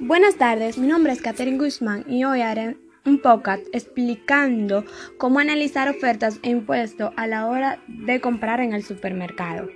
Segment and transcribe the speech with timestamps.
[0.00, 4.84] Buenas tardes, mi nombre es Catherine Guzmán y hoy haré un podcast explicando
[5.18, 9.68] cómo analizar ofertas e impuestos a la hora de comprar en el supermercado.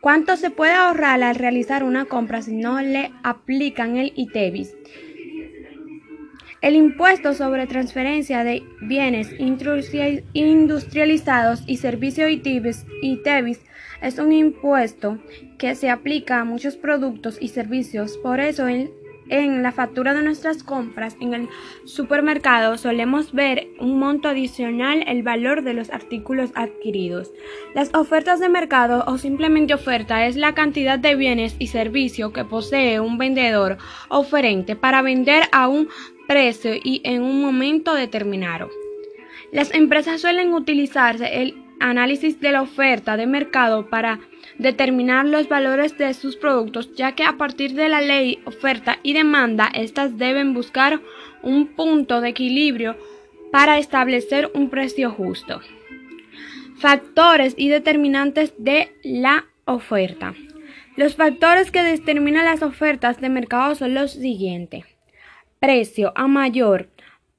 [0.00, 4.74] ¿Cuánto se puede ahorrar al realizar una compra si no le aplican el ITEVIS?
[6.60, 13.60] El impuesto sobre transferencia de bienes industrializados y servicios ITEVIS
[14.00, 15.20] es un impuesto
[15.58, 18.18] que se aplica a muchos productos y servicios.
[18.18, 18.90] Por eso, en,
[19.28, 21.48] en, la factura de nuestras compras en el
[21.84, 27.32] supermercado solemos ver un monto adicional el valor de los artículos adquiridos.
[27.74, 32.44] Las ofertas de mercado o simplemente oferta es la cantidad de bienes y servicios que
[32.44, 35.88] posee un vendedor oferente para vender a un
[36.26, 38.70] precio y en un momento determinado.
[39.52, 44.20] Las empresas suelen utilizarse el análisis de la oferta de mercado para
[44.58, 49.12] determinar los valores de sus productos, ya que a partir de la ley oferta y
[49.12, 51.00] demanda, éstas deben buscar
[51.42, 52.96] un punto de equilibrio
[53.50, 55.60] para establecer un precio justo.
[56.78, 60.34] Factores y determinantes de la oferta.
[60.96, 64.84] Los factores que determinan las ofertas de mercado son los siguientes.
[65.58, 66.88] Precio a mayor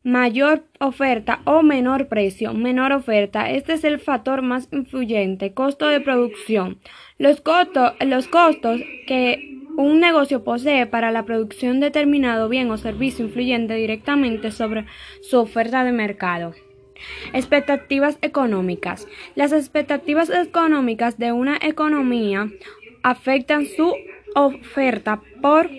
[0.04, 3.50] mayor oferta o menor precio, menor oferta.
[3.50, 5.54] Este es el factor más influyente.
[5.54, 6.80] Costo de producción.
[7.18, 12.78] Los, costos, los costos que un negocio posee para la producción de determinado bien o
[12.78, 14.86] servicio influyente directamente sobre
[15.22, 16.54] su oferta de mercado.
[17.34, 19.08] Expectativas económicas.
[19.36, 22.50] Las expectativas económicas de una economía
[23.02, 23.94] afectan su
[24.36, 25.70] oferta por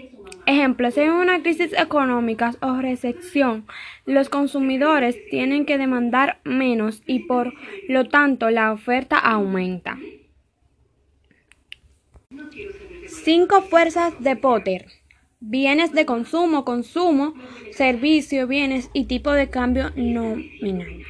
[0.47, 3.67] Ejemplo, si hay una crisis económica o recesión,
[4.05, 7.55] los consumidores tienen que demandar menos y por
[7.89, 9.99] lo tanto la oferta aumenta.
[13.07, 14.87] Cinco fuerzas de Potter.
[15.41, 17.35] Bienes de consumo, consumo,
[17.73, 21.01] servicio, bienes y tipo de cambio nominal.